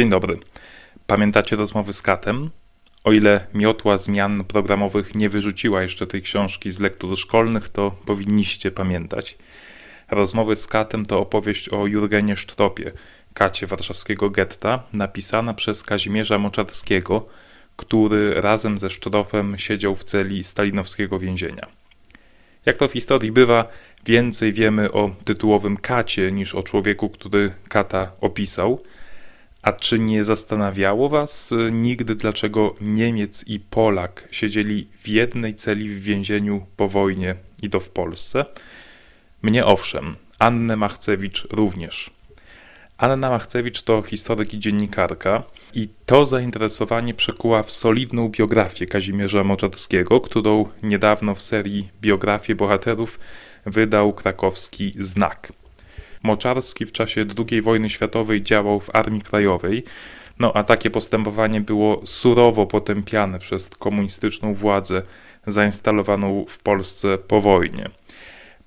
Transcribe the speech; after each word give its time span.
Dzień 0.00 0.10
dobry. 0.10 0.38
Pamiętacie 1.06 1.56
rozmowy 1.56 1.92
z 1.92 2.02
Katem? 2.02 2.50
O 3.04 3.12
ile 3.12 3.46
miotła 3.54 3.96
zmian 3.96 4.44
programowych 4.44 5.14
nie 5.14 5.28
wyrzuciła 5.28 5.82
jeszcze 5.82 6.06
tej 6.06 6.22
książki 6.22 6.70
z 6.70 6.80
lektur 6.80 7.18
szkolnych, 7.18 7.68
to 7.68 7.90
powinniście 7.90 8.70
pamiętać. 8.70 9.38
Rozmowy 10.10 10.56
z 10.56 10.66
Katem 10.66 11.06
to 11.06 11.20
opowieść 11.20 11.68
o 11.68 11.86
Jurgenie 11.86 12.36
Sztropie, 12.36 12.92
kacie 13.34 13.66
warszawskiego 13.66 14.30
getta, 14.30 14.82
napisana 14.92 15.54
przez 15.54 15.82
Kazimierza 15.82 16.38
Moczarskiego, 16.38 17.26
który 17.76 18.40
razem 18.40 18.78
ze 18.78 18.90
Sztropem 18.90 19.58
siedział 19.58 19.96
w 19.96 20.04
celi 20.04 20.44
stalinowskiego 20.44 21.18
więzienia. 21.18 21.66
Jak 22.66 22.76
to 22.76 22.88
w 22.88 22.92
historii 22.92 23.32
bywa, 23.32 23.68
więcej 24.06 24.52
wiemy 24.52 24.92
o 24.92 25.10
tytułowym 25.24 25.76
kacie 25.76 26.32
niż 26.32 26.54
o 26.54 26.62
człowieku, 26.62 27.08
który 27.08 27.52
kata 27.68 28.12
opisał– 28.20 28.78
a 29.62 29.72
czy 29.72 29.98
nie 29.98 30.24
zastanawiało 30.24 31.08
Was 31.08 31.52
y, 31.52 31.70
nigdy, 31.72 32.14
dlaczego 32.14 32.74
Niemiec 32.80 33.44
i 33.46 33.60
Polak 33.60 34.28
siedzieli 34.30 34.88
w 34.98 35.08
jednej 35.08 35.54
celi 35.54 35.88
w 35.88 36.02
więzieniu 36.02 36.66
po 36.76 36.88
wojnie 36.88 37.34
i 37.62 37.70
to 37.70 37.80
w 37.80 37.90
Polsce? 37.90 38.44
Mnie 39.42 39.64
owszem, 39.66 40.16
Annę 40.38 40.76
Machcewicz 40.76 41.46
również. 41.50 42.10
Anna 43.00 43.30
Machcewicz 43.30 43.82
to 43.82 44.02
historyk 44.02 44.54
i 44.54 44.58
dziennikarka 44.58 45.42
i 45.74 45.88
to 46.06 46.26
zainteresowanie 46.26 47.14
przekuła 47.14 47.62
w 47.62 47.72
solidną 47.72 48.28
biografię 48.28 48.86
Kazimierza 48.86 49.44
Moczarskiego, 49.44 50.20
którą 50.20 50.66
niedawno 50.82 51.34
w 51.34 51.42
serii 51.42 51.88
Biografie 52.00 52.54
Bohaterów 52.54 53.20
wydał 53.66 54.12
krakowski 54.12 54.92
Znak. 54.98 55.52
Moczarski 56.22 56.86
w 56.86 56.92
czasie 56.92 57.26
II 57.50 57.62
wojny 57.62 57.90
światowej 57.90 58.42
działał 58.42 58.80
w 58.80 58.96
Armii 58.96 59.22
Krajowej, 59.22 59.82
no 60.38 60.52
a 60.54 60.64
takie 60.64 60.90
postępowanie 60.90 61.60
było 61.60 62.06
surowo 62.06 62.66
potępiane 62.66 63.38
przez 63.38 63.68
komunistyczną 63.68 64.54
władzę 64.54 65.02
zainstalowaną 65.46 66.44
w 66.48 66.58
Polsce 66.58 67.18
po 67.18 67.40
wojnie. 67.40 67.90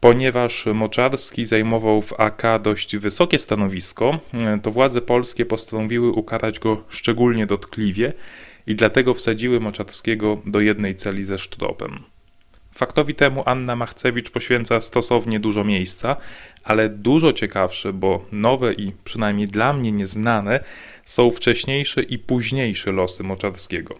Ponieważ 0.00 0.66
Moczarski 0.74 1.44
zajmował 1.44 2.02
w 2.02 2.20
AK 2.20 2.42
dość 2.62 2.96
wysokie 2.96 3.38
stanowisko, 3.38 4.18
to 4.62 4.70
władze 4.70 5.00
polskie 5.00 5.46
postanowiły 5.46 6.12
ukarać 6.12 6.58
go 6.58 6.84
szczególnie 6.88 7.46
dotkliwie 7.46 8.12
i 8.66 8.74
dlatego 8.74 9.14
wsadziły 9.14 9.60
Moczarskiego 9.60 10.42
do 10.46 10.60
jednej 10.60 10.94
celi 10.94 11.24
ze 11.24 11.38
Sztropem. 11.38 11.98
Faktowi 12.78 13.14
temu 13.14 13.42
Anna 13.46 13.76
Machcewicz 13.76 14.30
poświęca 14.30 14.80
stosownie 14.80 15.40
dużo 15.40 15.64
miejsca, 15.64 16.16
ale 16.64 16.88
dużo 16.88 17.32
ciekawsze, 17.32 17.92
bo 17.92 18.24
nowe 18.32 18.72
i 18.72 18.92
przynajmniej 19.04 19.48
dla 19.48 19.72
mnie 19.72 19.92
nieznane 19.92 20.60
są 21.04 21.30
wcześniejsze 21.30 22.02
i 22.02 22.18
późniejsze 22.18 22.92
losy 22.92 23.22
Moczarskiego. 23.22 23.98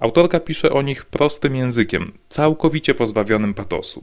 Autorka 0.00 0.40
pisze 0.40 0.70
o 0.70 0.82
nich 0.82 1.04
prostym 1.04 1.56
językiem, 1.56 2.12
całkowicie 2.28 2.94
pozbawionym 2.94 3.54
patosu. 3.54 4.02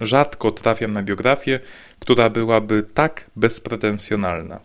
Rzadko 0.00 0.50
trafiam 0.50 0.92
na 0.92 1.02
biografię, 1.02 1.60
która 1.98 2.30
byłaby 2.30 2.86
tak 2.94 3.30
bezpretensjonalna. 3.36 4.60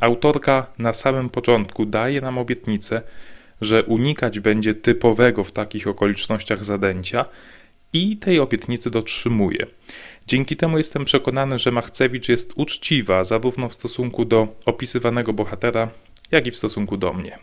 Autorka 0.00 0.66
na 0.78 0.92
samym 0.92 1.28
początku 1.28 1.86
daje 1.86 2.20
nam 2.20 2.38
obietnicę, 2.38 3.02
że 3.60 3.84
unikać 3.84 4.40
będzie 4.40 4.74
typowego 4.74 5.44
w 5.44 5.52
takich 5.52 5.86
okolicznościach 5.86 6.64
zadęcia 6.64 7.24
i 7.96 8.16
tej 8.16 8.40
obietnicy 8.40 8.90
dotrzymuje. 8.90 9.66
Dzięki 10.26 10.56
temu 10.56 10.78
jestem 10.78 11.04
przekonany, 11.04 11.58
że 11.58 11.70
Machcewicz 11.70 12.28
jest 12.28 12.52
uczciwa 12.56 13.24
zarówno 13.24 13.68
w 13.68 13.74
stosunku 13.74 14.24
do 14.24 14.48
opisywanego 14.66 15.32
bohatera, 15.32 15.88
jak 16.30 16.46
i 16.46 16.50
w 16.50 16.56
stosunku 16.56 16.96
do 16.96 17.12
mnie. 17.12 17.38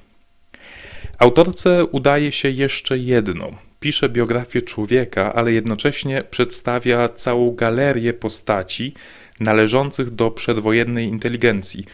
Autorce 1.20 1.86
udaje 1.86 2.32
się 2.32 2.50
jeszcze 2.50 2.98
jedno. 2.98 3.52
Pisze 3.80 4.10
biografię 4.10 4.62
człowieka, 4.62 5.34
ale 5.34 5.52
jednocześnie 5.52 6.24
przedstawia 6.32 7.10
całą 7.10 7.56
galerię 7.56 8.14
postaci 8.14 8.94
należących 9.40 10.10
do 10.10 10.32
przedwojennej 10.32 11.08
inteligencji, 11.08 11.86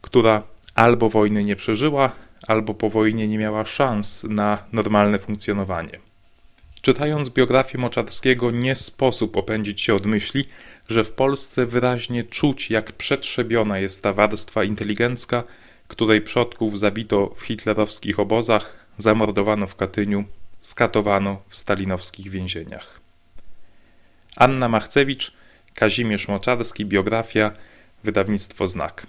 która 0.00 0.42
albo 0.74 1.08
wojny 1.08 1.44
nie 1.44 1.56
przeżyła, 1.56 2.12
albo 2.46 2.74
po 2.74 2.90
wojnie 2.90 3.28
nie 3.28 3.38
miała 3.38 3.64
szans 3.64 4.24
na 4.24 4.58
normalne 4.72 5.18
funkcjonowanie. 5.18 6.07
Czytając 6.88 7.30
biografię 7.30 7.78
Moczarskiego, 7.78 8.50
nie 8.50 8.74
sposób 8.76 9.36
opędzić 9.36 9.80
się 9.80 9.94
od 9.94 10.06
myśli, 10.06 10.44
że 10.88 11.04
w 11.04 11.12
Polsce 11.12 11.66
wyraźnie 11.66 12.24
czuć, 12.24 12.70
jak 12.70 12.92
przetrzebiona 12.92 13.78
jest 13.78 14.02
ta 14.02 14.12
warstwa 14.12 14.64
inteligencka, 14.64 15.44
której 15.88 16.20
przodków 16.20 16.78
zabito 16.78 17.34
w 17.36 17.42
hitlerowskich 17.42 18.18
obozach, 18.18 18.86
zamordowano 18.98 19.66
w 19.66 19.76
Katyniu, 19.76 20.24
skatowano 20.60 21.42
w 21.48 21.56
stalinowskich 21.56 22.30
więzieniach. 22.30 23.00
Anna 24.36 24.68
Machcewicz, 24.68 25.32
Kazimierz 25.74 26.28
Moczarski, 26.28 26.86
biografia, 26.86 27.50
wydawnictwo 28.04 28.68
Znak. 28.68 29.06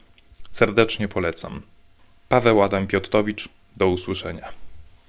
Serdecznie 0.51 1.07
polecam. 1.07 1.61
Paweł 2.29 2.63
Adam 2.63 2.88
Piotrowicz, 2.88 3.50
do 3.78 3.88
usłyszenia. 3.88 4.59